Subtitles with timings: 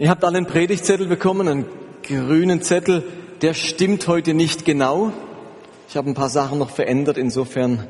[0.00, 1.66] Ihr habt alle einen Predigtzettel bekommen, einen
[2.04, 3.02] grünen Zettel.
[3.42, 5.12] Der stimmt heute nicht genau.
[5.88, 7.18] Ich habe ein paar Sachen noch verändert.
[7.18, 7.88] Insofern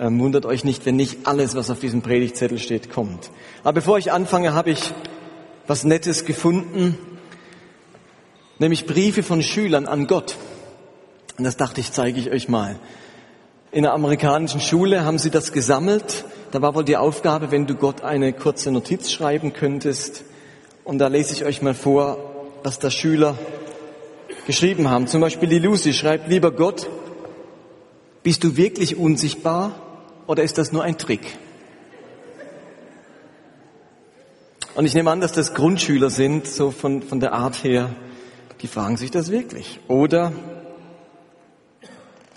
[0.00, 3.30] äh, wundert euch nicht, wenn nicht alles, was auf diesem Predigtzettel steht, kommt.
[3.62, 4.92] Aber bevor ich anfange, habe ich
[5.68, 6.98] was Nettes gefunden,
[8.58, 10.36] nämlich Briefe von Schülern an Gott.
[11.36, 12.80] Und das dachte ich, zeige ich euch mal.
[13.70, 16.24] In der amerikanischen Schule haben sie das gesammelt.
[16.50, 20.24] Da war wohl die Aufgabe, wenn du Gott eine kurze Notiz schreiben könntest,
[20.88, 22.16] und da lese ich euch mal vor,
[22.62, 23.36] was da Schüler
[24.46, 25.06] geschrieben haben.
[25.06, 26.88] Zum Beispiel die Lucy schreibt, lieber Gott,
[28.22, 29.72] bist du wirklich unsichtbar
[30.26, 31.36] oder ist das nur ein Trick?
[34.76, 37.90] Und ich nehme an, dass das Grundschüler sind, so von, von der Art her,
[38.62, 39.80] die fragen sich das wirklich.
[39.88, 40.32] Oder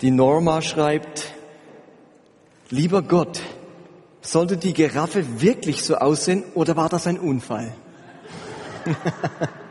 [0.02, 1.32] die Norma schreibt,
[2.68, 3.40] lieber Gott,
[4.20, 7.72] sollte die Giraffe wirklich so aussehen oder war das ein Unfall?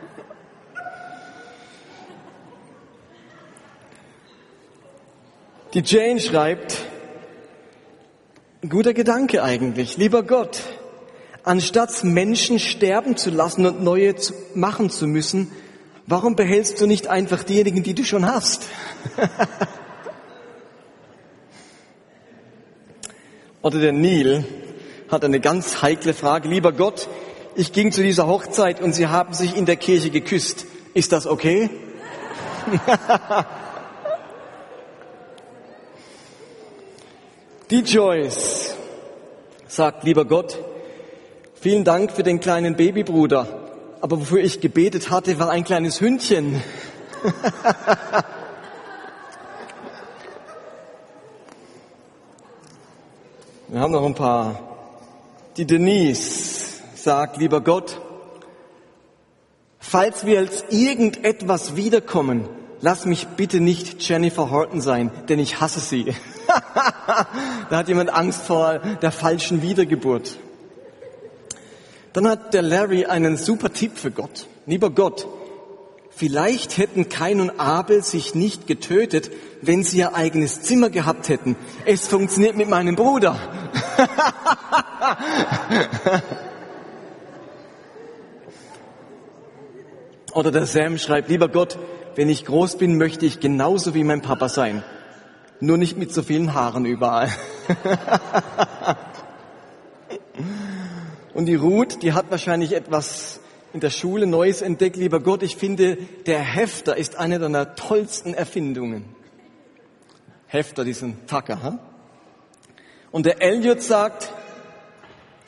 [5.74, 6.78] Die Jane schreibt,
[8.68, 10.62] guter Gedanke eigentlich, lieber Gott,
[11.44, 15.52] anstatt Menschen sterben zu lassen und neue zu machen zu müssen,
[16.08, 18.68] warum behältst du nicht einfach diejenigen, die du schon hast?
[23.62, 24.44] Oder der Neil
[25.10, 27.08] hat eine ganz heikle Frage, lieber Gott,
[27.56, 30.66] ich ging zu dieser Hochzeit und sie haben sich in der Kirche geküsst.
[30.94, 31.70] Ist das okay?
[37.70, 38.76] Die Joyce
[39.68, 40.58] sagt, lieber Gott,
[41.54, 43.48] vielen Dank für den kleinen Babybruder,
[44.02, 46.62] aber wofür ich gebetet hatte, war ein kleines Hündchen.
[53.70, 54.60] Wir haben noch ein paar.
[55.56, 56.61] Die Denise
[57.04, 58.00] sagt, lieber Gott,
[59.80, 62.48] falls wir als irgendetwas wiederkommen,
[62.82, 66.06] lass mich bitte nicht Jennifer Horton sein, denn ich hasse sie.
[67.70, 70.38] da hat jemand Angst vor der falschen Wiedergeburt.
[72.14, 74.48] Dann hat der Larry einen super Tipp für Gott.
[74.66, 75.28] Lieber Gott,
[76.10, 81.56] vielleicht hätten Kain und Abel sich nicht getötet, wenn sie ihr eigenes Zimmer gehabt hätten.
[81.86, 83.38] Es funktioniert mit meinem Bruder.
[90.34, 91.78] Oder der Sam schreibt, lieber Gott,
[92.16, 94.84] wenn ich groß bin, möchte ich genauso wie mein Papa sein.
[95.60, 97.30] Nur nicht mit so vielen Haaren überall.
[101.34, 103.40] Und die Ruth, die hat wahrscheinlich etwas
[103.74, 104.98] in der Schule Neues entdeckt.
[104.98, 109.06] Lieber Gott, ich finde, der Hefter ist eine deiner tollsten Erfindungen.
[110.48, 111.64] Hefter, diesen Tacker.
[111.64, 111.80] Hm?
[113.12, 114.34] Und der Elliot sagt,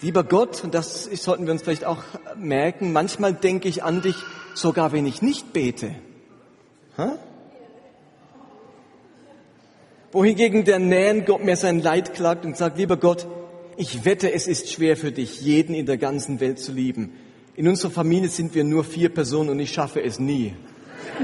[0.03, 2.03] lieber Gott, und das sollten wir uns vielleicht auch
[2.35, 4.15] merken, manchmal denke ich an dich,
[4.53, 5.95] sogar wenn ich nicht bete.
[6.97, 7.17] Ha?
[10.11, 13.25] Wohingegen der Nähen Gott mir sein Leid klagt und sagt, lieber Gott,
[13.77, 17.13] ich wette, es ist schwer für dich, jeden in der ganzen Welt zu lieben.
[17.55, 20.53] In unserer Familie sind wir nur vier Personen und ich schaffe es nie.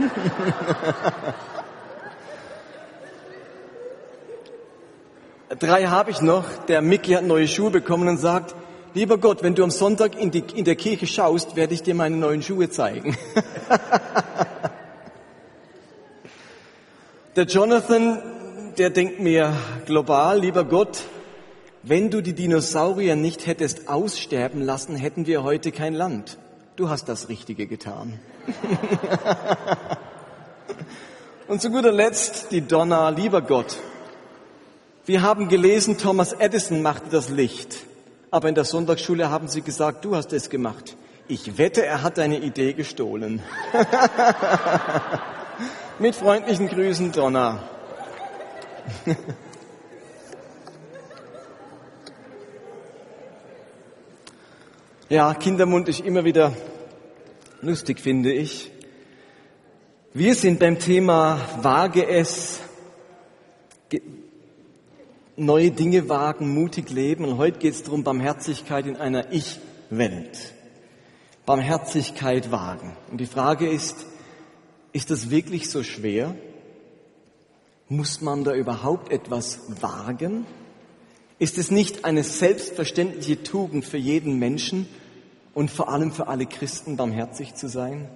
[5.59, 6.45] Drei habe ich noch.
[6.67, 8.55] Der Mickey hat neue Schuhe bekommen und sagt,
[8.93, 11.95] lieber Gott, wenn du am Sonntag in, die, in der Kirche schaust, werde ich dir
[11.95, 13.15] meine neuen Schuhe zeigen.
[17.35, 18.21] der Jonathan,
[18.77, 19.53] der denkt mir
[19.85, 20.99] global, lieber Gott,
[21.83, 26.37] wenn du die Dinosaurier nicht hättest aussterben lassen, hätten wir heute kein Land.
[26.75, 28.19] Du hast das Richtige getan.
[31.47, 33.77] Und zu guter Letzt die Donna, lieber Gott.
[35.05, 37.88] Wir haben gelesen, Thomas Edison machte das Licht.
[38.31, 40.95] Aber in der Sonntagsschule haben sie gesagt, du hast es gemacht.
[41.27, 43.41] Ich wette, er hat deine Idee gestohlen.
[45.99, 47.63] Mit freundlichen Grüßen, Donna.
[55.09, 56.53] ja, Kindermund ist immer wieder
[57.61, 58.71] lustig, finde ich.
[60.13, 62.61] Wir sind beim Thema Wage es,
[65.39, 67.25] neue Dinge wagen, mutig leben.
[67.25, 70.53] Und heute geht es darum, Barmherzigkeit in einer Ich-Welt.
[71.45, 72.95] Barmherzigkeit wagen.
[73.09, 74.05] Und die Frage ist,
[74.91, 76.35] ist das wirklich so schwer?
[77.87, 80.45] Muss man da überhaupt etwas wagen?
[81.39, 84.87] Ist es nicht eine selbstverständliche Tugend für jeden Menschen
[85.53, 88.09] und vor allem für alle Christen, barmherzig zu sein?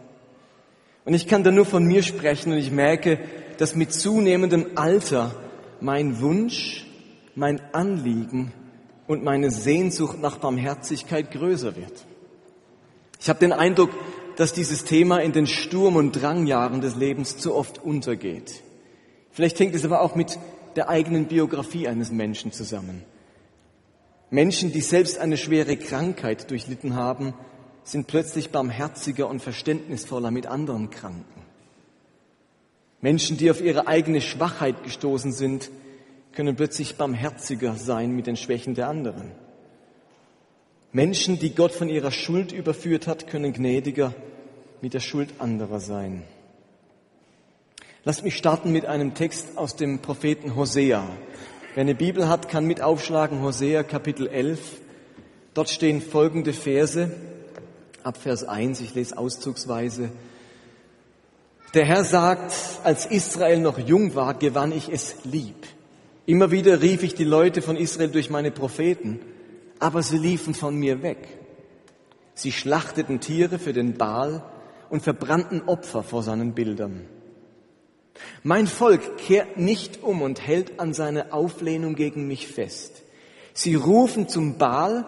[1.06, 3.20] Und ich kann da nur von mir sprechen und ich merke,
[3.58, 5.36] dass mit zunehmendem Alter
[5.80, 6.83] mein Wunsch,
[7.36, 8.52] mein Anliegen
[9.08, 12.06] und meine Sehnsucht nach Barmherzigkeit größer wird.
[13.20, 13.92] Ich habe den Eindruck,
[14.36, 18.62] dass dieses Thema in den Sturm- und Drangjahren des Lebens zu oft untergeht.
[19.32, 20.38] Vielleicht hängt es aber auch mit
[20.76, 23.04] der eigenen Biografie eines Menschen zusammen.
[24.30, 27.34] Menschen, die selbst eine schwere Krankheit durchlitten haben,
[27.84, 31.44] sind plötzlich barmherziger und verständnisvoller mit anderen Kranken.
[33.02, 35.70] Menschen, die auf ihre eigene Schwachheit gestoßen sind,
[36.34, 39.32] können plötzlich barmherziger sein mit den Schwächen der anderen.
[40.92, 44.14] Menschen, die Gott von ihrer Schuld überführt hat, können gnädiger
[44.82, 46.24] mit der Schuld anderer sein.
[48.04, 51.08] Lasst mich starten mit einem Text aus dem Propheten Hosea.
[51.74, 54.60] Wer eine Bibel hat, kann mit aufschlagen Hosea Kapitel 11.
[55.54, 57.12] Dort stehen folgende Verse
[58.04, 60.10] ab Vers 1, ich lese auszugsweise.
[61.74, 62.54] Der Herr sagt,
[62.84, 65.56] als Israel noch jung war, gewann ich es lieb.
[66.26, 69.20] Immer wieder rief ich die Leute von Israel durch meine Propheten
[69.84, 71.28] aber sie liefen von mir weg.
[72.36, 74.42] Sie schlachteten Tiere für den Baal
[74.90, 77.06] und verbrannten Opfer vor seinen Bildern.
[78.44, 83.02] Mein Volk kehrt nicht um und hält an seine Auflehnung gegen mich fest.
[83.54, 85.06] Sie rufen zum Baal,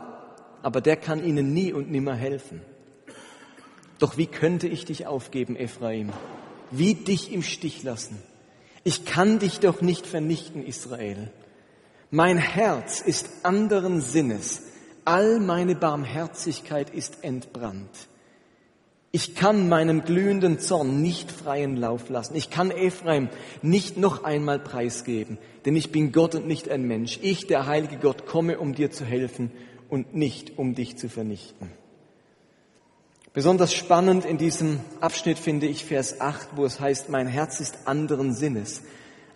[0.62, 2.59] aber der kann ihnen nie und nimmer helfen.
[3.97, 6.12] Doch wie könnte ich dich aufgeben, Ephraim?
[6.69, 8.21] Wie dich im Stich lassen?
[8.87, 11.31] Ich kann dich doch nicht vernichten, Israel.
[12.11, 14.61] Mein Herz ist anderen Sinnes,
[15.05, 17.89] all meine Barmherzigkeit ist entbrannt.
[19.11, 22.35] Ich kann meinem glühenden Zorn nicht freien Lauf lassen.
[22.35, 23.29] Ich kann Ephraim
[23.63, 27.17] nicht noch einmal preisgeben, denn ich bin Gott und nicht ein Mensch.
[27.23, 29.51] Ich, der heilige Gott, komme, um dir zu helfen
[29.89, 31.71] und nicht, um dich zu vernichten.
[33.35, 37.85] Besonders spannend in diesem Abschnitt finde ich Vers 8, wo es heißt, mein Herz ist
[37.85, 38.81] anderen Sinnes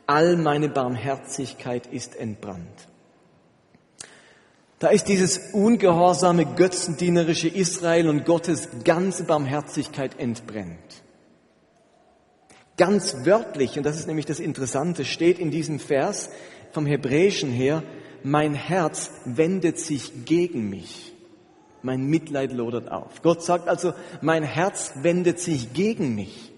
[0.10, 2.88] all meine Barmherzigkeit ist entbrannt.
[4.80, 11.04] Da ist dieses ungehorsame, götzendienerische Israel und Gottes ganze Barmherzigkeit entbrennt.
[12.76, 16.32] Ganz wörtlich, und das ist nämlich das Interessante, steht in diesem Vers
[16.72, 17.84] vom Hebräischen her,
[18.24, 21.09] mein Herz wendet sich gegen mich.
[21.82, 23.22] Mein Mitleid lodert auf.
[23.22, 26.52] Gott sagt also, mein Herz wendet sich gegen mich.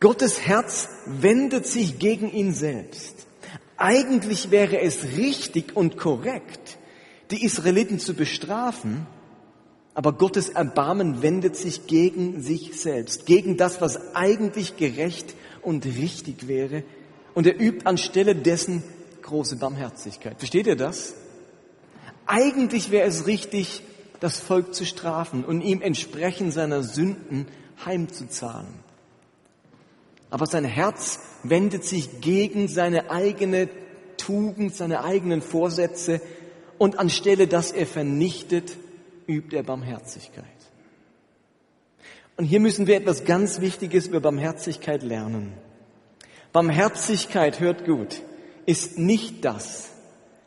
[0.00, 3.26] Gottes Herz wendet sich gegen ihn selbst.
[3.76, 6.78] Eigentlich wäre es richtig und korrekt,
[7.30, 9.06] die Israeliten zu bestrafen,
[9.94, 16.48] aber Gottes Erbarmen wendet sich gegen sich selbst, gegen das, was eigentlich gerecht und richtig
[16.48, 16.82] wäre,
[17.34, 18.82] und er übt anstelle dessen
[19.22, 20.38] große Barmherzigkeit.
[20.38, 21.14] Versteht ihr das?
[22.26, 23.82] Eigentlich wäre es richtig,
[24.20, 27.46] das Volk zu strafen und ihm entsprechend seiner Sünden
[27.84, 28.82] heimzuzahlen
[30.32, 33.68] aber sein Herz wendet sich gegen seine eigene
[34.16, 36.22] Tugend, seine eigenen Vorsätze
[36.78, 38.78] und anstelle, dass er vernichtet,
[39.26, 40.46] übt er Barmherzigkeit.
[42.38, 45.52] Und hier müssen wir etwas ganz Wichtiges über Barmherzigkeit lernen.
[46.54, 48.22] Barmherzigkeit, hört gut,
[48.64, 49.90] ist nicht das,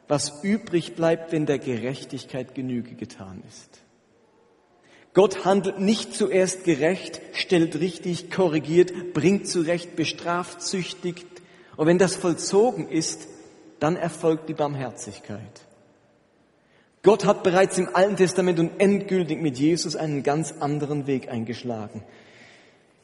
[0.08, 3.82] was übrig bleibt, wenn der Gerechtigkeit Genüge getan ist.
[5.14, 11.26] Gott handelt nicht zuerst gerecht, stellt richtig, korrigiert, bringt zurecht, bestraft, züchtigt.
[11.78, 13.28] Und wenn das vollzogen ist,
[13.80, 15.62] dann erfolgt die Barmherzigkeit.
[17.02, 22.04] Gott hat bereits im Alten Testament und endgültig mit Jesus einen ganz anderen Weg eingeschlagen.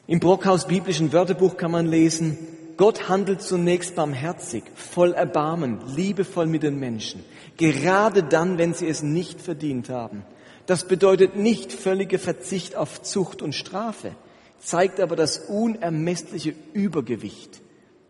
[0.07, 2.37] Im Brockhaus biblischen Wörterbuch kann man lesen,
[2.81, 7.23] Gott handelt zunächst barmherzig, voll Erbarmen, liebevoll mit den Menschen,
[7.55, 10.25] gerade dann, wenn sie es nicht verdient haben.
[10.65, 14.15] Das bedeutet nicht völlige Verzicht auf Zucht und Strafe,
[14.57, 17.61] zeigt aber das unermessliche Übergewicht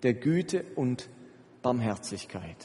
[0.04, 1.10] der Güte und
[1.62, 2.56] Barmherzigkeit.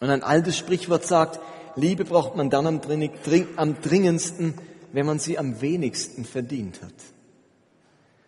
[0.00, 1.38] Und ein altes Sprichwort sagt,
[1.76, 4.54] Liebe braucht man dann am, dringendsten,
[4.92, 6.94] wenn man sie am wenigsten verdient hat.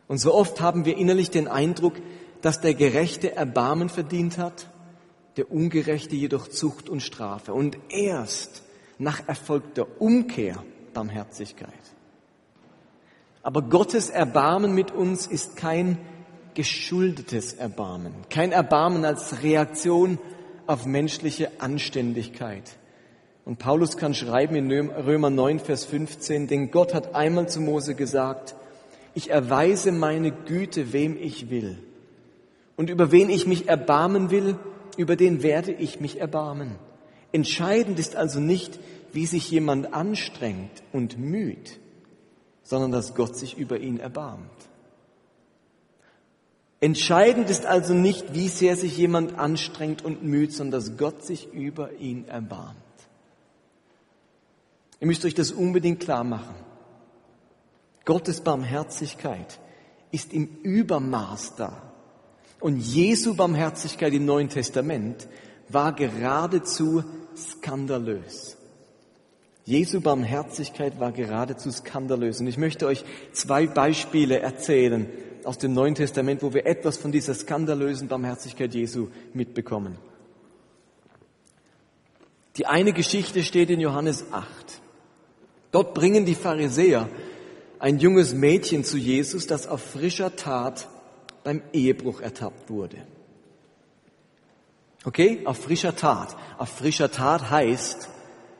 [0.06, 1.94] Und so oft haben wir innerlich den Eindruck,
[2.42, 4.68] dass der Gerechte Erbarmen verdient hat,
[5.36, 7.54] der Ungerechte jedoch Zucht und Strafe.
[7.54, 8.62] Und erst
[8.98, 11.72] nach erfolgter Umkehr Barmherzigkeit.
[13.42, 15.98] Aber Gottes Erbarmen mit uns ist kein
[16.54, 20.18] geschuldetes Erbarmen, kein Erbarmen als Reaktion
[20.66, 22.76] auf menschliche Anständigkeit.
[23.44, 27.94] Und Paulus kann schreiben in Römer 9, Vers 15, denn Gott hat einmal zu Mose
[27.94, 28.54] gesagt,
[29.14, 31.78] ich erweise meine Güte, wem ich will.
[32.80, 34.58] Und über wen ich mich erbarmen will,
[34.96, 36.76] über den werde ich mich erbarmen.
[37.30, 38.80] Entscheidend ist also nicht,
[39.12, 41.78] wie sich jemand anstrengt und müht,
[42.62, 44.48] sondern dass Gott sich über ihn erbarmt.
[46.80, 51.52] Entscheidend ist also nicht, wie sehr sich jemand anstrengt und müht, sondern dass Gott sich
[51.52, 52.78] über ihn erbarmt.
[55.00, 56.54] Ihr müsst euch das unbedingt klar machen.
[58.06, 59.60] Gottes Barmherzigkeit
[60.12, 61.89] ist im Übermaß da.
[62.60, 65.28] Und Jesu Barmherzigkeit im Neuen Testament
[65.68, 67.02] war geradezu
[67.36, 68.56] skandalös.
[69.64, 72.40] Jesu Barmherzigkeit war geradezu skandalös.
[72.40, 75.06] Und ich möchte euch zwei Beispiele erzählen
[75.44, 79.96] aus dem Neuen Testament, wo wir etwas von dieser skandalösen Barmherzigkeit Jesu mitbekommen.
[82.56, 84.46] Die eine Geschichte steht in Johannes 8.
[85.70, 87.08] Dort bringen die Pharisäer
[87.78, 90.88] ein junges Mädchen zu Jesus, das auf frischer Tat
[91.44, 92.98] beim Ehebruch ertappt wurde.
[95.04, 96.36] Okay, auf frischer Tat.
[96.58, 98.08] Auf frischer Tat heißt,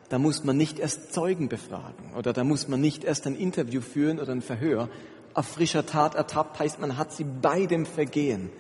[0.09, 3.81] da muss man nicht erst Zeugen befragen oder da muss man nicht erst ein Interview
[3.81, 4.89] führen oder ein Verhör.
[5.35, 8.51] Auf frischer Tat ertappt heißt, man hat sie bei dem Vergehen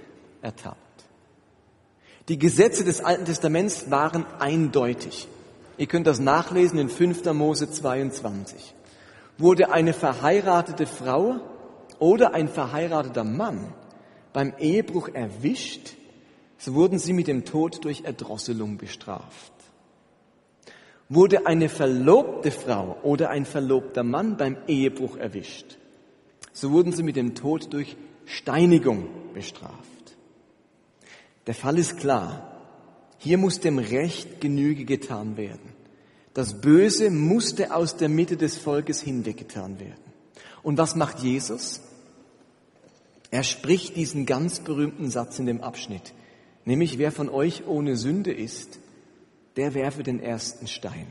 [0.42, 0.76] ertappt.
[2.28, 5.26] Die Gesetze des Alten Testaments waren eindeutig.
[5.78, 7.24] Ihr könnt das nachlesen in 5.
[7.32, 8.74] Mose 22.
[9.38, 11.40] Wurde eine verheiratete Frau
[11.98, 13.72] oder ein verheirateter Mann
[14.32, 15.94] beim Ehebruch erwischt,
[16.58, 19.52] so wurden sie mit dem Tod durch Erdrosselung bestraft.
[21.08, 25.78] Wurde eine verlobte Frau oder ein verlobter Mann beim Ehebruch erwischt,
[26.52, 27.96] so wurden sie mit dem Tod durch
[28.26, 29.76] Steinigung bestraft.
[31.46, 32.46] Der Fall ist klar.
[33.18, 35.74] Hier muss dem Recht Genüge getan werden.
[36.32, 40.12] Das Böse musste aus der Mitte des Volkes hinweggetan werden.
[40.62, 41.80] Und was macht Jesus?
[43.30, 46.14] Er spricht diesen ganz berühmten Satz in dem Abschnitt,
[46.64, 48.78] nämlich wer von euch ohne Sünde ist,
[49.56, 51.06] der werfe den ersten Stein.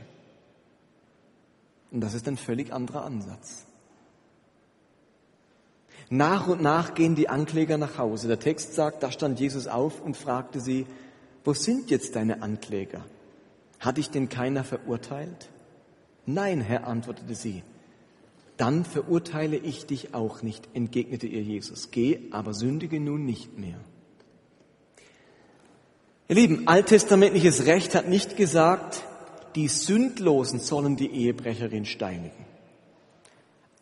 [1.91, 3.65] Und das ist ein völlig anderer Ansatz.
[6.09, 8.27] Nach und nach gehen die Ankläger nach Hause.
[8.27, 10.87] Der Text sagt, da stand Jesus auf und fragte sie,
[11.43, 13.05] wo sind jetzt deine Ankläger?
[13.79, 15.49] Hat dich denn keiner verurteilt?
[16.25, 17.63] Nein, Herr, antwortete sie.
[18.59, 21.91] Dann verurteile ich dich auch nicht, entgegnete ihr Jesus.
[21.91, 23.79] Geh, aber sündige nun nicht mehr.
[26.27, 29.05] Ihr Lieben, alttestamentliches Recht hat nicht gesagt,
[29.55, 32.45] die Sündlosen sollen die Ehebrecherin steinigen.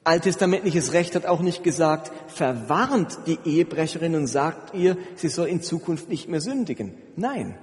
[0.04, 5.64] Alttestamentliches Recht hat auch nicht gesagt, verwarnt die Ehebrecherin und sagt ihr, sie soll in
[5.64, 6.94] Zukunft nicht mehr sündigen.
[7.16, 7.58] Nein,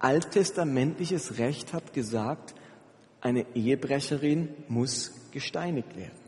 [0.00, 2.54] alttestamentliches Recht hat gesagt,
[3.22, 6.27] eine Ehebrecherin muss gesteinigt werden.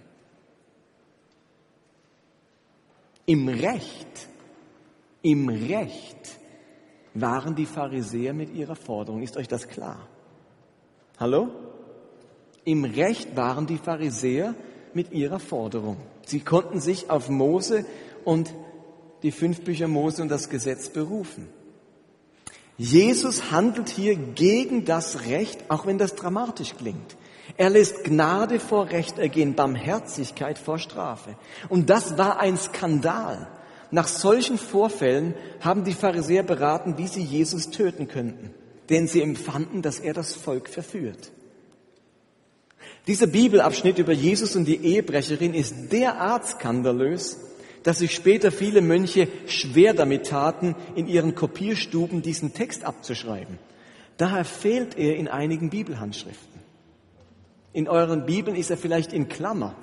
[3.31, 4.29] Im Recht,
[5.23, 6.41] im Recht
[7.15, 9.23] waren die Pharisäer mit ihrer Forderung.
[9.23, 10.09] Ist euch das klar?
[11.17, 11.49] Hallo?
[12.65, 14.57] Im Recht waren die Pharisäer
[14.95, 15.99] mit ihrer Forderung.
[16.27, 17.87] Sie konnten sich auf Mose
[18.25, 18.53] und
[19.23, 21.49] die fünf Bücher Mose und das Gesetz berufen.
[22.79, 27.17] Jesus handelt hier gegen das Recht, auch wenn das dramatisch klingt.
[27.57, 31.37] Er lässt Gnade vor Recht ergehen, Barmherzigkeit vor Strafe.
[31.69, 33.49] Und das war ein Skandal.
[33.91, 38.55] Nach solchen Vorfällen haben die Pharisäer beraten, wie sie Jesus töten könnten,
[38.89, 41.33] denn sie empfanden, dass er das Volk verführt.
[43.07, 47.39] Dieser Bibelabschnitt über Jesus und die Ehebrecherin ist derart skandalös,
[47.83, 53.59] dass sich später viele Mönche schwer damit taten, in ihren Kopierstuben diesen Text abzuschreiben.
[54.19, 56.50] Daher fehlt er in einigen Bibelhandschriften.
[57.73, 59.75] In euren Bibeln ist er vielleicht in Klammer,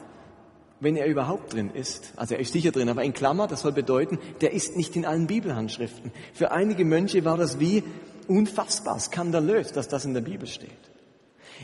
[0.80, 2.14] wenn er überhaupt drin ist.
[2.16, 5.06] Also er ist sicher drin, aber in Klammer, das soll bedeuten, der ist nicht in
[5.06, 6.12] allen Bibelhandschriften.
[6.34, 7.84] Für einige Mönche war das wie
[8.28, 10.70] unfassbar, skandalös, dass das in der Bibel steht.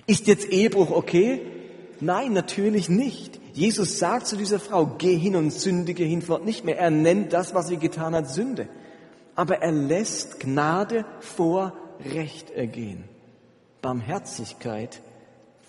[0.07, 1.41] Ist jetzt Ehebruch okay?
[1.99, 3.39] Nein, natürlich nicht.
[3.53, 6.79] Jesus sagt zu dieser Frau, geh hin und sündige hinfort nicht mehr.
[6.79, 8.67] Er nennt das, was sie getan hat, Sünde.
[9.35, 11.73] Aber er lässt Gnade vor
[12.13, 13.03] Recht ergehen.
[13.81, 15.01] Barmherzigkeit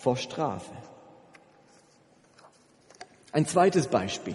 [0.05, 0.77] vor Strafe.
[3.33, 4.35] Ein zweites Beispiel.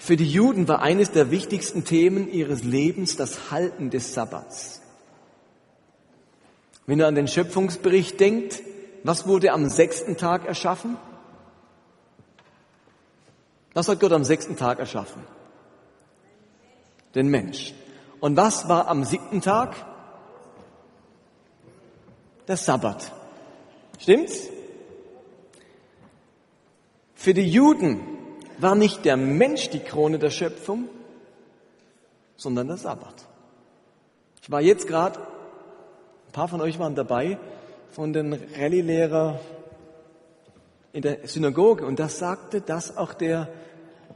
[0.00, 4.82] Für die Juden war eines der wichtigsten Themen ihres Lebens das Halten des Sabbats.
[6.86, 8.60] Wenn ihr an den Schöpfungsbericht denkt,
[9.04, 10.96] was wurde am sechsten Tag erschaffen?
[13.72, 15.22] Was hat Gott am sechsten Tag erschaffen?
[17.14, 17.72] Den Mensch.
[18.18, 19.76] Und was war am siebten Tag?
[22.48, 23.19] Der Sabbat.
[24.00, 24.48] Stimmt's?
[27.14, 28.00] Für die Juden
[28.58, 30.88] war nicht der Mensch die Krone der Schöpfung,
[32.36, 33.26] sondern der Sabbat.
[34.42, 37.38] Ich war jetzt gerade, ein paar von euch waren dabei,
[37.90, 39.38] von den Rallye-Lehrer
[40.94, 43.48] in der Synagoge und das sagte, dass auch der,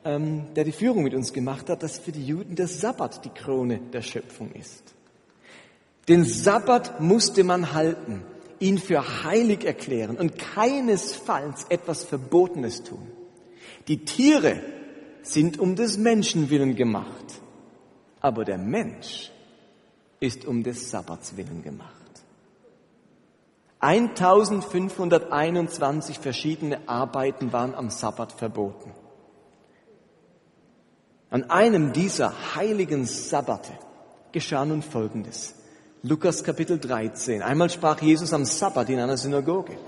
[0.04, 3.30] ähm, der die Führung mit uns gemacht hat, dass für die Juden der Sabbat die
[3.30, 4.94] Krone der Schöpfung ist.
[6.08, 8.22] Den Sabbat musste man halten.
[8.64, 13.10] Ihn für heilig erklären und keinesfalls etwas Verbotenes tun.
[13.88, 14.62] Die Tiere
[15.22, 17.42] sind um des Menschen willen gemacht,
[18.20, 19.30] aber der Mensch
[20.18, 21.90] ist um des Sabbats willen gemacht.
[23.80, 28.94] 1521 verschiedene Arbeiten waren am Sabbat verboten.
[31.28, 33.72] An einem dieser heiligen Sabbate
[34.32, 35.54] geschah nun Folgendes.
[36.06, 37.40] Lukas Kapitel 13.
[37.40, 39.78] Einmal sprach Jesus am Sabbat in einer Synagoge.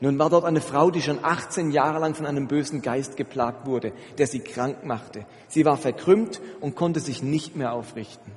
[0.00, 3.66] Nun war dort eine Frau, die schon 18 Jahre lang von einem bösen Geist geplagt
[3.66, 5.26] wurde, der sie krank machte.
[5.48, 8.30] Sie war verkrümmt und konnte sich nicht mehr aufrichten.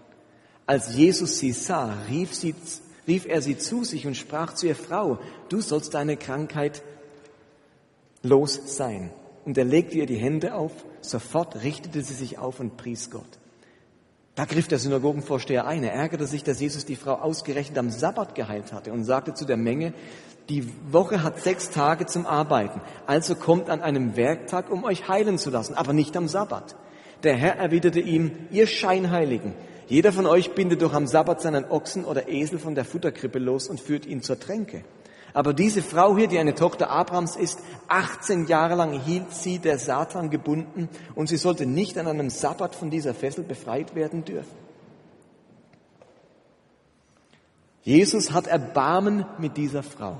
[0.65, 2.55] Als Jesus sie sah, rief, sie,
[3.07, 5.19] rief er sie zu sich und sprach zu ihr, Frau,
[5.49, 6.81] du sollst deine Krankheit
[8.23, 9.11] los sein.
[9.45, 10.71] Und er legte ihr die Hände auf,
[11.01, 13.38] sofort richtete sie sich auf und pries Gott.
[14.39, 15.83] Da griff der Synagogenvorsteher ein.
[15.83, 19.43] Er ärgerte sich, dass Jesus die Frau ausgerechnet am Sabbat geheilt hatte und sagte zu
[19.43, 19.93] der Menge,
[20.47, 25.37] die Woche hat sechs Tage zum Arbeiten, also kommt an einem Werktag, um euch heilen
[25.39, 26.77] zu lassen, aber nicht am Sabbat.
[27.23, 29.55] Der Herr erwiderte ihm, ihr Scheinheiligen,
[29.87, 33.67] jeder von euch bindet doch am Sabbat seinen Ochsen oder Esel von der Futterkrippe los
[33.67, 34.85] und führt ihn zur Tränke.
[35.33, 39.77] Aber diese Frau hier, die eine Tochter Abrahams ist, 18 Jahre lang hielt sie der
[39.77, 44.69] Satan gebunden und sie sollte nicht an einem Sabbat von dieser Fessel befreit werden dürfen.
[47.83, 50.17] Jesus hat Erbarmen mit dieser Frau.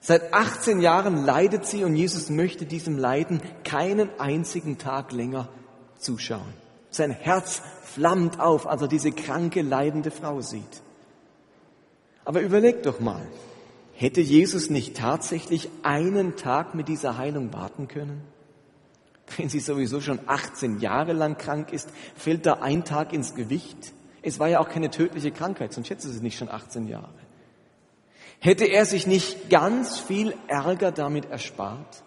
[0.00, 5.48] Seit 18 Jahren leidet sie und Jesus möchte diesem Leiden keinen einzigen Tag länger
[5.98, 6.54] zuschauen.
[6.90, 10.82] Sein Herz flammt auf, als er diese kranke, leidende Frau sieht.
[12.24, 13.22] Aber überleg doch mal,
[13.94, 18.22] hätte Jesus nicht tatsächlich einen Tag mit dieser Heilung warten können?
[19.36, 23.92] Wenn sie sowieso schon 18 Jahre lang krank ist, fällt da ein Tag ins Gewicht?
[24.22, 27.14] Es war ja auch keine tödliche Krankheit, sonst hätte sie nicht schon 18 Jahre.
[28.38, 32.02] Hätte er sich nicht ganz viel Ärger damit erspart?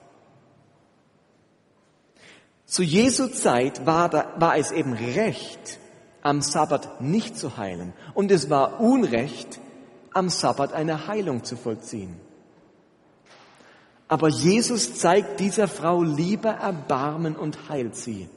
[2.66, 5.80] Zu Jesu Zeit war, da, war es eben recht,
[6.22, 7.94] am Sabbat nicht zu heilen.
[8.14, 9.60] Und es war Unrecht,
[10.16, 12.16] am Sabbat eine Heilung zu vollziehen.
[14.08, 18.30] Aber Jesus zeigt dieser Frau lieber Erbarmen und heilt sie,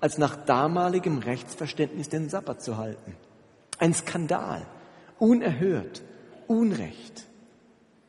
[0.00, 3.16] als nach damaligem Rechtsverständnis den Sabbat zu halten.
[3.78, 4.64] Ein Skandal,
[5.18, 6.02] unerhört,
[6.46, 7.26] Unrecht.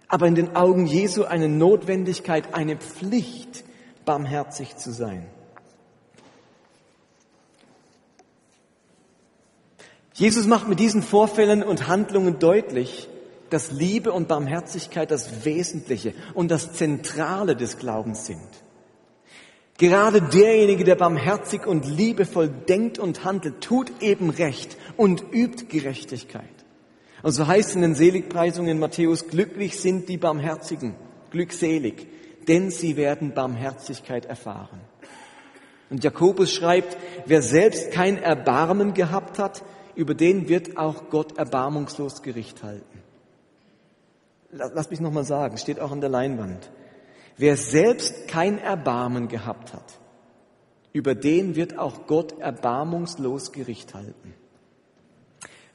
[0.08, 3.64] Aber in den Augen Jesu eine Notwendigkeit, eine Pflicht,
[4.04, 5.26] barmherzig zu sein.
[10.14, 13.10] Jesus macht mit diesen Vorfällen und Handlungen deutlich,
[13.50, 18.48] dass Liebe und Barmherzigkeit das Wesentliche und das Zentrale des Glaubens sind.
[19.78, 26.44] Gerade derjenige, der barmherzig und liebevoll denkt und handelt, tut eben Recht und übt Gerechtigkeit.
[27.24, 30.96] Und so heißt in den Seligpreisungen Matthäus, glücklich sind die Barmherzigen,
[31.30, 32.08] glückselig,
[32.48, 34.80] denn sie werden Barmherzigkeit erfahren.
[35.90, 39.64] Und Jakobus schreibt, wer selbst kein Erbarmen gehabt hat,
[39.96, 42.95] über den wird auch Gott erbarmungslos Gericht halten.
[44.58, 46.72] Lass mich nochmal sagen, steht auch an der Leinwand.
[47.38, 50.00] Wer selbst kein Erbarmen gehabt hat,
[50.94, 54.34] über den wird auch Gott erbarmungslos Gericht halten.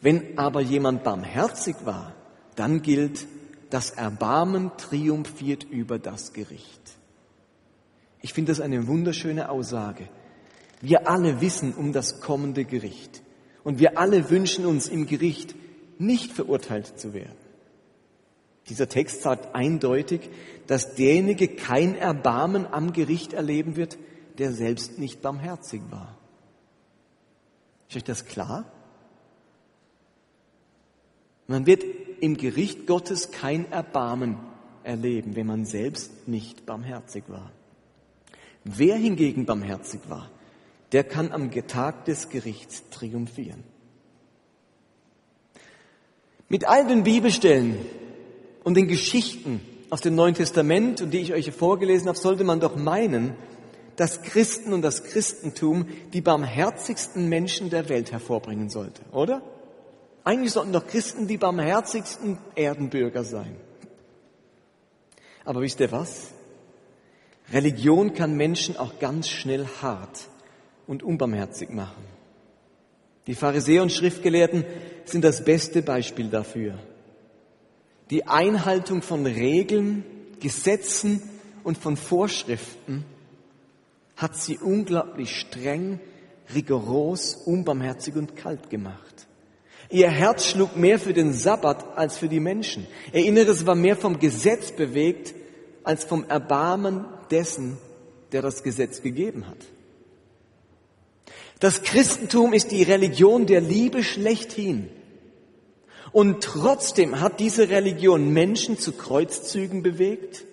[0.01, 2.15] Wenn aber jemand barmherzig war,
[2.57, 3.27] dann gilt,
[3.69, 6.81] das Erbarmen triumphiert über das Gericht.
[8.23, 10.09] Ich finde das eine wunderschöne Aussage.
[10.81, 13.23] Wir alle wissen um das kommende Gericht.
[13.63, 15.55] Und wir alle wünschen uns im Gericht
[15.99, 17.50] nicht verurteilt zu werden.
[18.71, 20.31] Dieser Text sagt eindeutig,
[20.69, 23.99] dass derjenige kein Erbarmen am Gericht erleben wird,
[24.39, 26.17] der selbst nicht barmherzig war.
[27.89, 28.65] Ist euch das klar?
[31.49, 31.85] Man wird
[32.21, 34.39] im Gericht Gottes kein Erbarmen
[34.85, 37.51] erleben, wenn man selbst nicht barmherzig war.
[38.63, 40.31] Wer hingegen barmherzig war,
[40.93, 43.65] der kann am Tag des Gerichts triumphieren.
[46.49, 47.77] Mit all den Bibelstellen
[48.65, 52.61] und den Geschichten aus dem Neuen Testament und die ich euch vorgelesen habe, sollte man
[52.61, 53.35] doch meinen,
[53.97, 59.43] dass Christen und das Christentum die barmherzigsten Menschen der Welt hervorbringen sollte, oder?
[60.25, 63.57] Eigentlich sollten doch Christen die barmherzigsten Erdenbürger sein.
[65.45, 66.29] Aber wisst ihr was?
[67.53, 70.29] Religion kann Menschen auch ganz schnell hart
[70.87, 72.05] und unbarmherzig machen.
[73.27, 74.65] Die Pharisäer und Schriftgelehrten
[75.05, 76.79] sind das beste Beispiel dafür.
[78.11, 80.05] Die Einhaltung von Regeln,
[80.41, 81.23] Gesetzen
[81.63, 83.05] und von Vorschriften
[84.17, 86.01] hat sie unglaublich streng,
[86.55, 89.29] rigoros, unbarmherzig und kalt gemacht.
[89.91, 92.87] Ihr Herz schlug mehr für den Sabbat als für die Menschen.
[93.13, 95.35] Ihr Inneres war mehr vom Gesetz bewegt
[95.85, 97.79] als vom Erbarmen dessen,
[98.33, 99.59] der das Gesetz gegeben hat.
[101.59, 104.89] Das Christentum ist die Religion der Liebe schlechthin.
[106.13, 110.45] Und trotzdem hat diese Religion Menschen zu Kreuzzügen bewegt,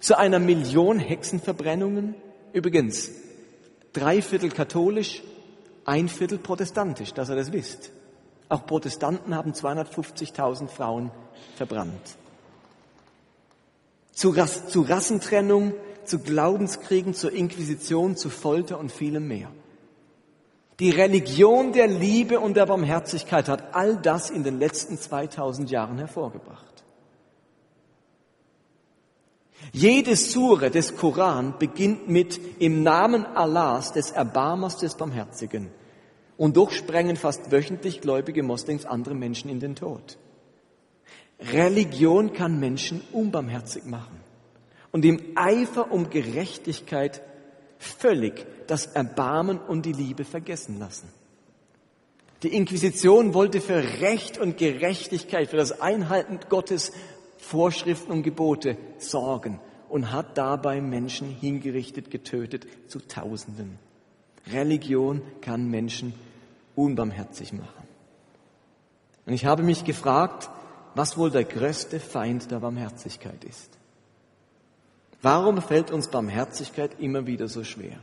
[0.00, 2.14] zu einer Million Hexenverbrennungen.
[2.52, 3.10] Übrigens,
[3.92, 5.22] drei Viertel katholisch,
[5.84, 7.90] ein Viertel protestantisch, dass ihr das wisst.
[8.48, 11.10] Auch Protestanten haben 250.000 Frauen
[11.56, 12.16] verbrannt.
[14.12, 19.48] Zu, Rass, zu Rassentrennung, zu Glaubenskriegen, zur Inquisition, zu Folter und vielem mehr.
[20.82, 25.96] Die Religion der Liebe und der Barmherzigkeit hat all das in den letzten 2000 Jahren
[25.98, 26.82] hervorgebracht.
[29.72, 35.68] Jede Sure des Koran beginnt mit im Namen Allahs, des Erbarmers, des Barmherzigen.
[36.36, 40.18] Und doch sprengen fast wöchentlich gläubige Moslems andere Menschen in den Tod.
[41.38, 44.18] Religion kann Menschen unbarmherzig machen
[44.90, 47.22] und im Eifer um Gerechtigkeit
[47.82, 51.08] völlig das Erbarmen und die Liebe vergessen lassen.
[52.42, 56.92] Die Inquisition wollte für Recht und Gerechtigkeit, für das Einhalten Gottes
[57.38, 63.78] Vorschriften und Gebote sorgen und hat dabei Menschen hingerichtet, getötet zu Tausenden.
[64.50, 66.14] Religion kann Menschen
[66.74, 67.86] unbarmherzig machen.
[69.26, 70.50] Und ich habe mich gefragt,
[70.94, 73.78] was wohl der größte Feind der Barmherzigkeit ist.
[75.22, 77.96] Warum fällt uns Barmherzigkeit immer wieder so schwer?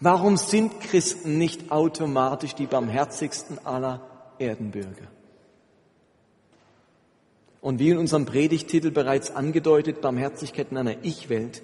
[0.00, 4.02] Warum sind Christen nicht automatisch die barmherzigsten aller
[4.38, 5.06] Erdenbürger?
[7.60, 11.62] Und wie in unserem Predigtitel bereits angedeutet, Barmherzigkeit in einer Ich-Welt,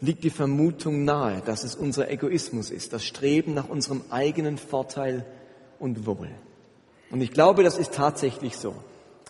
[0.00, 5.24] liegt die Vermutung nahe, dass es unser Egoismus ist, das Streben nach unserem eigenen Vorteil
[5.78, 6.28] und Wohl.
[7.10, 8.74] Und ich glaube, das ist tatsächlich so.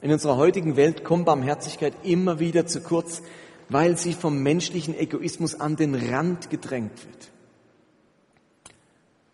[0.02, 3.22] In unserer heutigen Welt kommt Barmherzigkeit immer wieder zu kurz,
[3.70, 7.30] weil sie vom menschlichen Egoismus an den Rand gedrängt wird.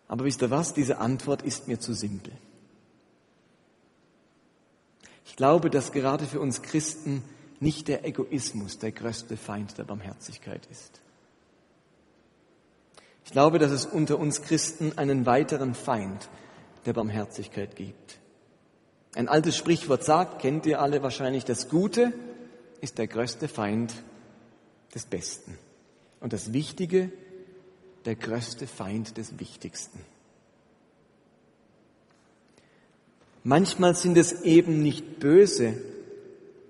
[0.07, 0.73] Aber wisst ihr was?
[0.73, 2.31] Diese Antwort ist mir zu simpel.
[5.25, 7.23] Ich glaube, dass gerade für uns Christen
[7.59, 11.01] nicht der Egoismus der größte Feind der Barmherzigkeit ist.
[13.25, 16.29] Ich glaube, dass es unter uns Christen einen weiteren Feind
[16.85, 18.19] der Barmherzigkeit gibt.
[19.15, 22.13] Ein altes Sprichwort sagt, kennt ihr alle wahrscheinlich, das Gute
[22.81, 23.91] ist der größte Feind
[24.97, 25.55] des Besten.
[26.21, 27.11] Und das Wichtige
[28.05, 29.99] der größte Feind des Wichtigsten.
[33.43, 35.75] Manchmal sind es eben nicht böse,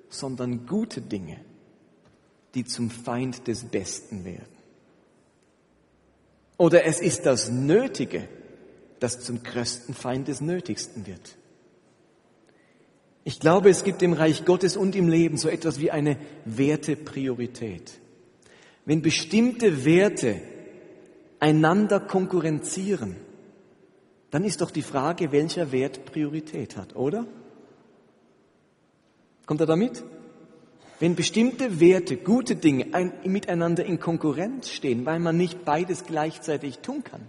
[0.10, 1.40] sondern gute Dinge,
[2.54, 4.58] die zum Feind des Besten werden.
[6.58, 8.28] Oder es ist das Nötige,
[9.00, 11.38] das zum größten Feind des Nötigsten wird.
[13.24, 18.00] Ich glaube, es gibt im Reich Gottes und im Leben so etwas wie eine Wertepriorität.
[18.88, 20.40] Wenn bestimmte Werte
[21.42, 23.18] einander konkurrenzieren,
[24.32, 27.28] dann ist doch die Frage, welcher Wert Priorität hat, oder?
[29.46, 30.06] Kommt er damit?
[31.02, 36.80] Wenn bestimmte Werte, gute Dinge ein, miteinander in Konkurrenz stehen, weil man nicht beides gleichzeitig
[36.80, 37.28] tun kann,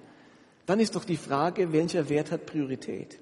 [0.65, 3.19] dann ist doch die Frage, welcher Wert hat Priorität?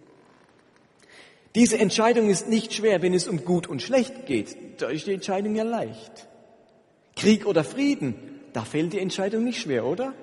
[1.54, 4.82] Diese Entscheidung ist nicht schwer, wenn es um gut und schlecht geht.
[4.82, 6.28] Da ist die Entscheidung ja leicht.
[7.16, 8.14] Krieg oder Frieden,
[8.52, 10.14] da fällt die Entscheidung nicht schwer, oder?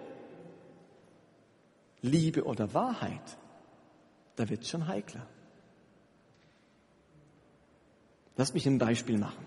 [2.02, 3.38] Liebe oder Wahrheit,
[4.36, 5.26] da wird es schon heikler.
[8.38, 9.46] Lass mich ein Beispiel machen.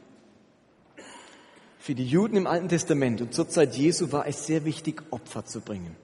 [1.79, 5.45] Für die Juden im Alten Testament und zur Zeit Jesu war es sehr wichtig, Opfer
[5.45, 5.95] zu bringen.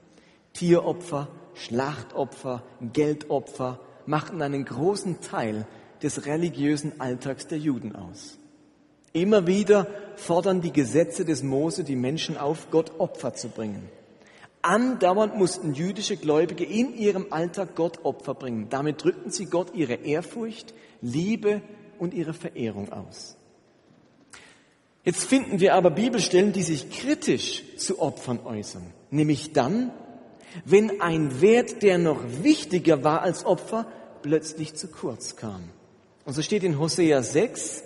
[0.53, 5.67] Tieropfer, Schlachtopfer, Geldopfer machten einen großen Teil
[6.01, 8.37] des religiösen Alltags der Juden aus.
[9.13, 13.89] Immer wieder fordern die Gesetze des Mose die Menschen auf, Gott Opfer zu bringen.
[14.63, 18.67] Andauernd mussten jüdische Gläubige in ihrem Alltag Gott Opfer bringen.
[18.69, 21.61] Damit drückten sie Gott ihre Ehrfurcht, Liebe
[21.99, 23.35] und ihre Verehrung aus.
[25.03, 28.83] Jetzt finden wir aber Bibelstellen, die sich kritisch zu Opfern äußern.
[29.11, 29.91] Nämlich dann,
[30.65, 33.85] wenn ein Wert, der noch wichtiger war als Opfer,
[34.21, 35.69] plötzlich zu kurz kam.
[36.25, 37.83] Und so steht in Hosea 6,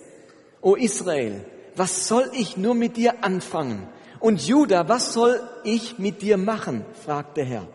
[0.62, 3.88] O Israel, was soll ich nur mit dir anfangen?
[4.20, 6.86] Und Judah, was soll ich mit dir machen?
[7.06, 7.68] fragt der Herr.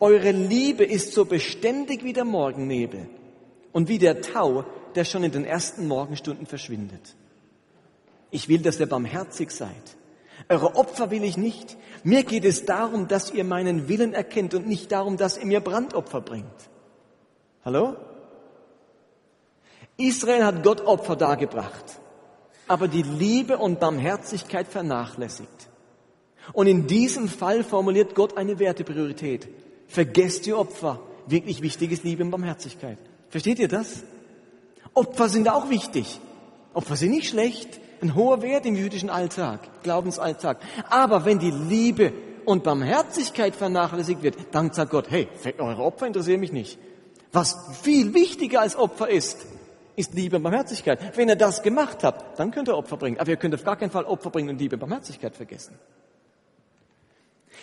[0.00, 3.08] Eure Liebe ist so beständig wie der Morgennebel
[3.72, 7.14] und wie der Tau, der schon in den ersten Morgenstunden verschwindet.
[8.30, 9.96] Ich will, dass ihr barmherzig seid.
[10.48, 11.76] Eure Opfer will ich nicht.
[12.04, 15.60] Mir geht es darum, dass ihr meinen Willen erkennt und nicht darum, dass ihr mir
[15.60, 16.70] Brandopfer bringt.
[17.64, 17.96] Hallo?
[19.96, 22.00] Israel hat Gott Opfer dargebracht,
[22.68, 25.68] aber die Liebe und Barmherzigkeit vernachlässigt.
[26.52, 29.48] Und in diesem Fall formuliert Gott eine Wertepriorität.
[29.88, 31.00] Vergesst die Opfer.
[31.26, 32.98] Wirklich wichtig ist Liebe und Barmherzigkeit.
[33.30, 34.04] Versteht ihr das?
[34.94, 36.20] Opfer sind auch wichtig.
[36.72, 37.80] Opfer sind nicht schlecht.
[38.00, 40.58] Ein hoher Wert im jüdischen Alltag, Glaubensalltag.
[40.90, 42.12] Aber wenn die Liebe
[42.44, 46.78] und Barmherzigkeit vernachlässigt wird, dann sagt Gott, hey, eure Opfer interessieren mich nicht.
[47.32, 49.46] Was viel wichtiger als Opfer ist,
[49.96, 51.16] ist Liebe und Barmherzigkeit.
[51.16, 53.18] Wenn ihr das gemacht habt, dann könnt ihr Opfer bringen.
[53.18, 55.74] Aber ihr könnt auf gar keinen Fall Opfer bringen und Liebe und Barmherzigkeit vergessen.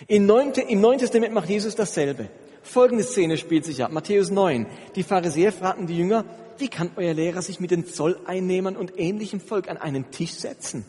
[0.07, 2.29] Im Neuen, Im Neuen Testament macht Jesus dasselbe.
[2.63, 3.91] Folgende Szene spielt sich ab.
[3.91, 4.65] Matthäus 9.
[4.95, 6.25] Die Pharisäer fragten die Jünger,
[6.57, 10.85] wie kann euer Lehrer sich mit den Zolleinnehmern und ähnlichem Volk an einen Tisch setzen?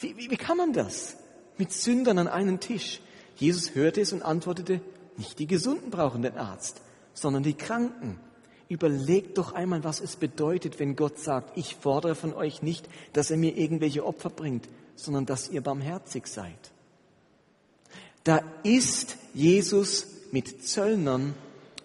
[0.00, 1.16] Wie, wie, wie kann man das?
[1.58, 3.00] Mit Sündern an einen Tisch.
[3.36, 4.80] Jesus hörte es und antwortete,
[5.16, 6.80] nicht die Gesunden brauchen den Arzt,
[7.14, 8.18] sondern die Kranken.
[8.72, 13.30] Überlegt doch einmal, was es bedeutet, wenn Gott sagt, ich fordere von euch nicht, dass
[13.30, 16.72] er mir irgendwelche Opfer bringt, sondern dass ihr barmherzig seid.
[18.24, 21.34] Da ist Jesus mit Zöllnern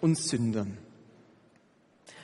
[0.00, 0.78] und Sündern.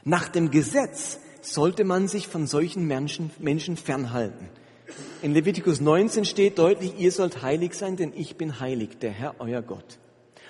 [0.03, 4.49] Nach dem Gesetz sollte man sich von solchen Menschen, Menschen fernhalten.
[5.21, 9.35] In Levitikus 19 steht deutlich, ihr sollt heilig sein, denn ich bin heilig, der Herr
[9.41, 9.99] euer Gott.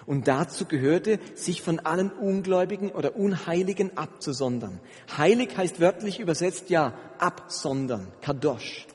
[0.06, 4.80] Und dazu gehörte, sich von allen Ungläubigen oder Unheiligen abzusondern.
[5.16, 8.86] Heilig heißt wörtlich übersetzt ja absondern, kadosh.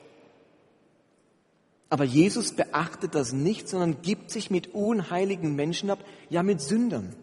[1.88, 7.16] Aber Jesus beachtet das nicht, sondern gibt sich mit unheiligen Menschen ab, ja mit Sündern.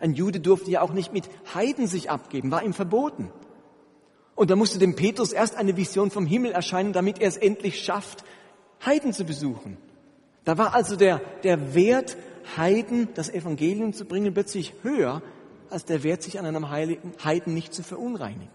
[0.00, 3.30] Ein Jude durfte ja auch nicht mit Heiden sich abgeben, war ihm verboten.
[4.34, 7.80] Und da musste dem Petrus erst eine Vision vom Himmel erscheinen, damit er es endlich
[7.80, 8.24] schafft,
[8.84, 9.76] Heiden zu besuchen.
[10.44, 12.16] Da war also der, der Wert,
[12.56, 15.22] Heiden das Evangelium zu bringen, plötzlich höher
[15.70, 18.50] als der Wert, sich an einem Heiden nicht zu verunreinigen.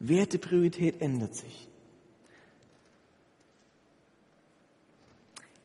[0.00, 1.68] Wertepriorität ändert sich.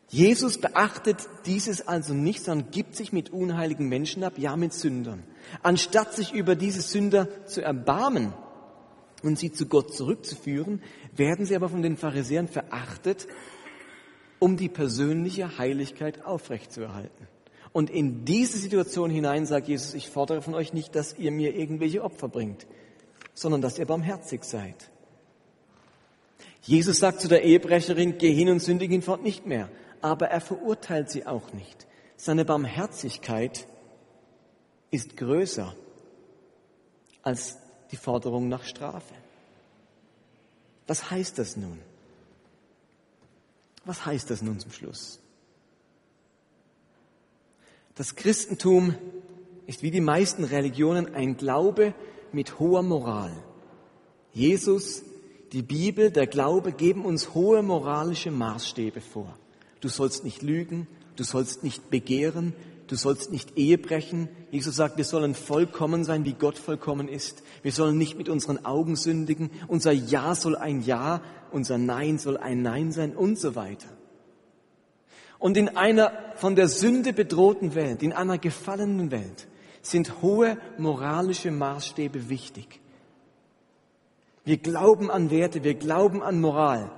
[0.10, 5.24] Jesus beachtet dieses also nicht, sondern gibt sich mit unheiligen Menschen ab, ja mit Sündern.
[5.62, 8.34] Anstatt sich über diese Sünder zu erbarmen
[9.22, 10.82] und sie zu Gott zurückzuführen,
[11.16, 13.28] werden sie aber von den Pharisäern verachtet,
[14.40, 17.28] um die persönliche Heiligkeit aufrechtzuerhalten.
[17.72, 21.56] Und in diese Situation hinein sagt Jesus, ich fordere von euch nicht, dass ihr mir
[21.56, 22.66] irgendwelche Opfer bringt,
[23.34, 24.90] sondern dass ihr barmherzig seid.
[26.62, 29.70] Jesus sagt zu der Ehebrecherin, geh hin und sündige ihn fort nicht mehr
[30.02, 31.88] aber er verurteilt sie auch nicht.
[32.16, 33.68] Seine Barmherzigkeit
[34.92, 35.76] ist größer
[37.22, 37.58] als
[37.92, 39.14] die Forderung nach Strafe.
[40.88, 41.80] Was heißt das nun?
[43.90, 45.20] Was heißt das nun zum Schluss?
[47.96, 48.94] Das Christentum
[49.66, 51.96] ist wie die meisten Religionen ein Glaube
[52.32, 53.36] mit hoher Moral.
[54.32, 55.02] Jesus,
[55.54, 59.36] die Bibel, der Glaube geben uns hohe moralische Maßstäbe vor.
[59.80, 62.54] Du sollst nicht lügen, du sollst nicht begehren,
[62.90, 64.28] du sollst nicht Ehe brechen.
[64.52, 67.44] Jesus sagt, wir sollen vollkommen sein, wie Gott vollkommen ist.
[67.62, 69.52] Wir sollen nicht mit unseren Augen sündigen.
[69.68, 71.22] Unser Ja soll ein Ja,
[71.52, 73.88] unser Nein soll ein Nein sein und so weiter.
[75.38, 79.48] Und in einer von der Sünde bedrohten Welt, in einer gefallenen Welt,
[79.82, 82.82] sind hohe moralische Maßstäbe wichtig.
[84.44, 86.92] Wir glauben an Werte, wir glauben an Moral.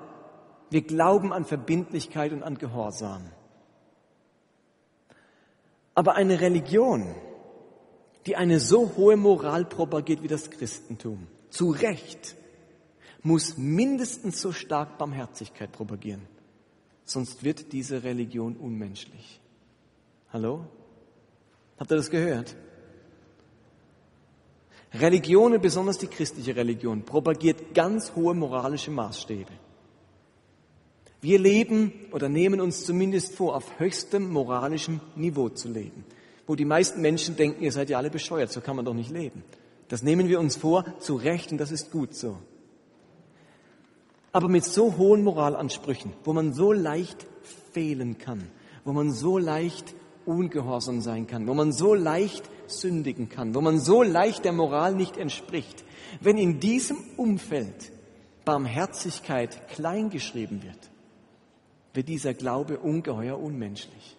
[0.70, 3.24] Wir glauben an Verbindlichkeit und an Gehorsam.
[5.94, 7.16] Aber eine Religion,
[8.26, 12.36] die eine so hohe Moral propagiert wie das Christentum, zu Recht,
[13.24, 16.22] muss mindestens so stark Barmherzigkeit propagieren.
[17.04, 19.42] Sonst wird diese Religion unmenschlich.
[20.32, 20.66] Hallo?
[21.78, 22.56] Habt ihr das gehört?
[24.94, 29.52] Religionen, besonders die christliche Religion, propagiert ganz hohe moralische Maßstäbe.
[31.22, 36.04] Wir leben oder nehmen uns zumindest vor, auf höchstem moralischem Niveau zu leben,
[36.48, 39.12] wo die meisten Menschen denken, ihr seid ja alle bescheuert, so kann man doch nicht
[39.12, 39.44] leben.
[39.88, 42.38] Das nehmen wir uns vor, zu Recht, und das ist gut so.
[44.32, 47.28] Aber mit so hohen Moralansprüchen, wo man so leicht
[47.72, 48.48] fehlen kann,
[48.84, 49.94] wo man so leicht
[50.26, 54.96] ungehorsam sein kann, wo man so leicht sündigen kann, wo man so leicht der Moral
[54.96, 55.84] nicht entspricht,
[56.22, 57.92] wenn in diesem Umfeld
[58.46, 60.91] Barmherzigkeit kleingeschrieben wird,
[61.94, 64.18] wird dieser Glaube ungeheuer unmenschlich.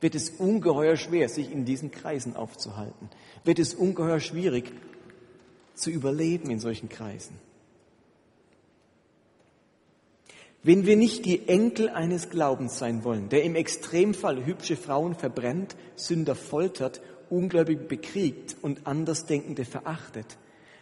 [0.00, 3.08] Wird es ungeheuer schwer, sich in diesen Kreisen aufzuhalten.
[3.44, 4.72] Wird es ungeheuer schwierig
[5.74, 7.36] zu überleben in solchen Kreisen.
[10.62, 15.76] Wenn wir nicht die Enkel eines Glaubens sein wollen, der im Extremfall hübsche Frauen verbrennt,
[15.96, 20.38] Sünder foltert, Ungläubige bekriegt und Andersdenkende verachtet,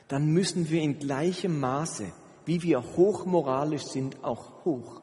[0.08, 2.06] dann müssen wir in gleichem Maße,
[2.44, 5.02] wie wir hochmoralisch sind, auch hoch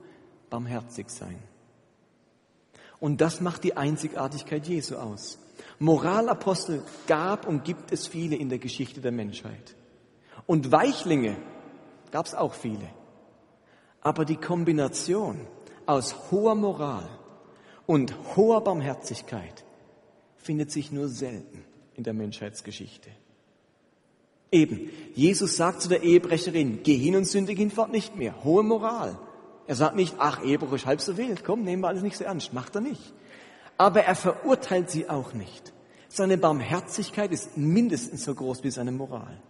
[0.54, 1.40] barmherzig sein.
[3.00, 5.40] Und das macht die Einzigartigkeit Jesu aus.
[5.80, 9.76] Moralapostel gab und gibt es viele in der Geschichte der Menschheit.
[10.46, 11.38] Und Weichlinge
[12.12, 12.88] gab es auch viele.
[14.02, 15.40] Aber die Kombination
[15.88, 17.10] aus hoher Moral
[17.88, 19.66] und hoher Barmherzigkeit
[20.38, 23.10] findet sich nur selten in der Menschheitsgeschichte.
[24.52, 28.44] Eben, Jesus sagt zu der Ehebrecherin, geh hin und sündige hinfort nicht mehr.
[28.44, 29.18] Hohe Moral.
[29.68, 32.24] Er sagt nicht, ach, Ehebruch ist halb so wild, komm, nehmen wir alles nicht so
[32.24, 32.54] ernst.
[32.54, 33.14] Macht er nicht.
[33.78, 35.74] Aber er verurteilt sie auch nicht.
[36.10, 39.42] Seine Barmherzigkeit ist mindestens so groß wie seine Moral.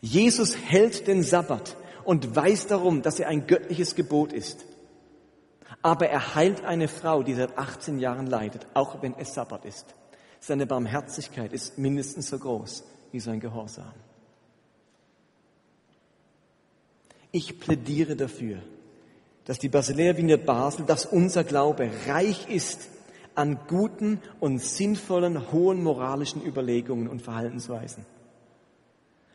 [0.00, 4.64] Jesus hält den Sabbat und weiß darum, dass er ein göttliches Gebot ist.
[5.80, 9.94] Aber er heilt eine Frau, die seit 18 Jahren leidet, auch wenn es Sabbat ist.
[10.38, 13.92] Seine Barmherzigkeit ist mindestens so groß wie sein Gehorsam.
[17.32, 18.58] Ich plädiere dafür,
[19.46, 22.88] dass die Basilea Vineyard Basel, dass unser Glaube reich ist
[23.34, 28.04] an guten und sinnvollen, hohen moralischen Überlegungen und Verhaltensweisen.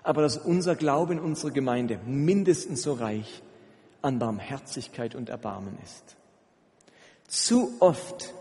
[0.04, 3.42] Aber dass unser Glaube in unserer Gemeinde mindestens so reich
[4.04, 6.16] an Barmherzigkeit und Erbarmen ist.
[7.28, 8.34] Zu oft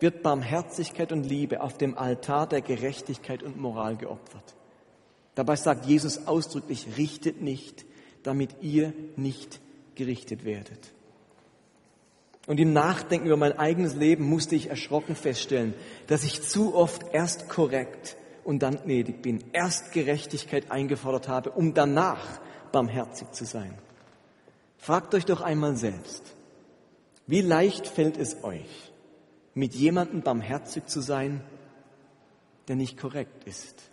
[0.00, 4.54] wird Barmherzigkeit und Liebe auf dem Altar der Gerechtigkeit und Moral geopfert.
[5.34, 7.84] Dabei sagt Jesus ausdrücklich, richtet nicht,
[8.22, 9.60] damit ihr nicht
[9.94, 10.92] gerichtet werdet.
[12.46, 15.74] Und im Nachdenken über mein eigenes Leben musste ich erschrocken feststellen,
[16.06, 21.74] dass ich zu oft erst korrekt und dann gnädig bin, erst Gerechtigkeit eingefordert habe, um
[21.74, 22.40] danach
[22.72, 23.74] barmherzig zu sein.
[24.78, 26.22] Fragt euch doch einmal selbst,
[27.26, 28.92] wie leicht fällt es euch,
[29.52, 31.42] mit jemandem barmherzig zu sein,
[32.68, 33.90] der nicht korrekt ist?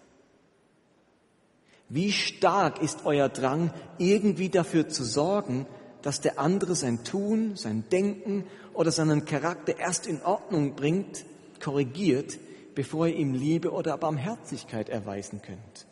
[1.90, 5.68] Wie stark ist euer Drang, irgendwie dafür zu sorgen,
[6.02, 11.26] dass der andere sein Tun, sein Denken oder seinen Charakter erst in Ordnung bringt,
[11.64, 12.38] korrigiert,
[12.76, 15.88] bevor ihr ihm Liebe oder Barmherzigkeit erweisen könnt.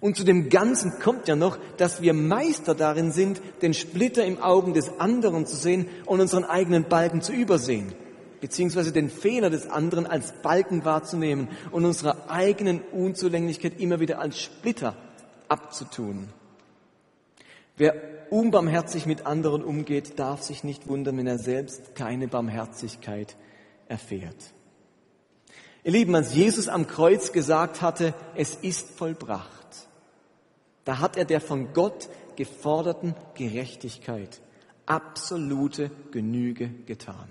[0.00, 4.40] Und zu dem Ganzen kommt ja noch, dass wir Meister darin sind, den Splitter im
[4.42, 7.92] Augen des anderen zu sehen und unseren eigenen Balken zu übersehen,
[8.40, 14.40] beziehungsweise den Fehler des anderen als Balken wahrzunehmen und unsere eigenen Unzulänglichkeit immer wieder als
[14.40, 14.94] Splitter
[15.48, 16.28] abzutun.
[17.76, 17.94] Wer
[18.30, 23.36] unbarmherzig mit anderen umgeht, darf sich nicht wundern, wenn er selbst keine Barmherzigkeit
[23.88, 24.52] erfährt.
[25.84, 29.88] Ihr Lieben, als Jesus am Kreuz gesagt hatte, es ist vollbracht,
[30.84, 34.40] da hat er der von Gott geforderten Gerechtigkeit
[34.86, 37.28] absolute Genüge getan.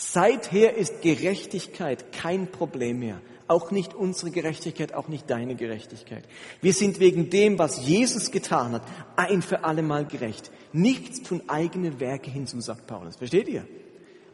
[0.00, 3.20] Seither ist Gerechtigkeit kein Problem mehr.
[3.48, 6.22] Auch nicht unsere Gerechtigkeit, auch nicht deine Gerechtigkeit.
[6.60, 8.82] Wir sind wegen dem, was Jesus getan hat,
[9.16, 10.52] ein für alle Mal gerecht.
[10.72, 13.16] Nichts tun eigene Werke hinzu, sagt Paulus.
[13.16, 13.66] Versteht ihr?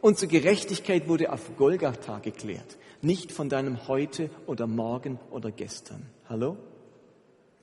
[0.01, 6.05] Unsere Gerechtigkeit wurde auf Golgatha geklärt, nicht von deinem heute oder morgen oder gestern.
[6.29, 6.57] Hallo?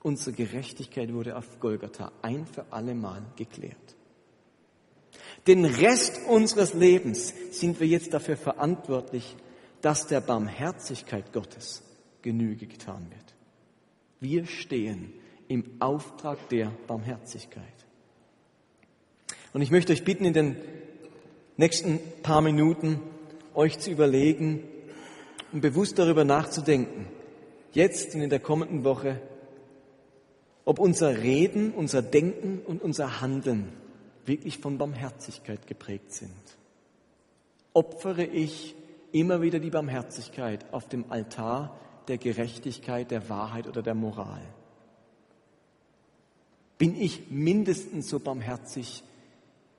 [0.01, 3.95] Unsere Gerechtigkeit wurde auf Golgatha ein für alle Mal geklärt.
[5.47, 9.35] Den Rest unseres Lebens sind wir jetzt dafür verantwortlich,
[9.81, 11.83] dass der Barmherzigkeit Gottes
[12.21, 13.35] Genüge getan wird.
[14.21, 15.13] Wir stehen
[15.49, 17.63] im Auftrag der Barmherzigkeit.
[19.51, 20.55] Und ich möchte euch bitten, in den
[21.57, 23.01] nächsten paar Minuten
[23.53, 24.63] euch zu überlegen
[25.51, 27.07] und bewusst darüber nachzudenken,
[27.73, 29.21] jetzt und in der kommenden Woche,
[30.65, 33.73] ob unser Reden, unser Denken und unser Handeln
[34.25, 36.31] wirklich von Barmherzigkeit geprägt sind.
[37.73, 38.75] Opfere ich
[39.11, 44.41] immer wieder die Barmherzigkeit auf dem Altar der Gerechtigkeit, der Wahrheit oder der Moral?
[46.77, 49.03] Bin ich mindestens so barmherzig,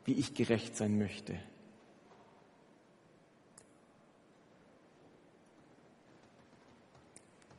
[0.05, 1.39] wie ich gerecht sein möchte?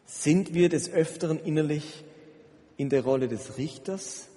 [0.05, 2.03] Sind wir des Öfteren innerlich
[2.77, 4.27] in der Rolle des Richters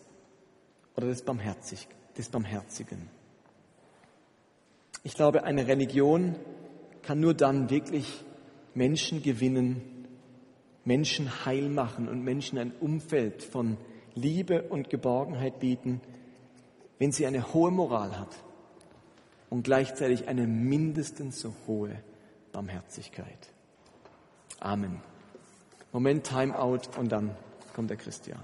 [0.96, 1.88] oder des, Barmherzig,
[2.18, 3.08] des Barmherzigen.
[5.04, 6.34] Ich glaube, eine Religion
[7.02, 8.24] kann nur dann wirklich
[8.74, 9.80] Menschen gewinnen,
[10.84, 13.76] Menschen heil machen und Menschen ein Umfeld von
[14.14, 16.00] Liebe und Geborgenheit bieten,
[16.98, 18.34] wenn sie eine hohe Moral hat
[19.48, 22.02] und gleichzeitig eine mindestens so hohe
[22.52, 23.52] Barmherzigkeit.
[24.60, 25.00] Amen.
[25.92, 27.36] Moment Timeout und dann
[27.74, 28.42] kommt der Christian.